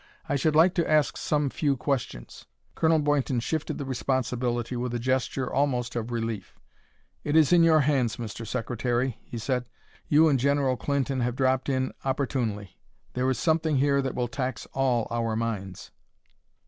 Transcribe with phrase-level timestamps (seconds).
[0.27, 4.99] I should like to ask some few questions." Colonel Boynton shifted the responsibility with a
[4.99, 6.59] gesture almost of relief.
[7.23, 8.17] "It is in your hands.
[8.17, 8.47] Mr.
[8.47, 9.69] Secretary," he said.
[10.07, 12.79] "You and General Clinton have dropped in opportunely.
[13.13, 15.91] There is something here that will tax all our minds."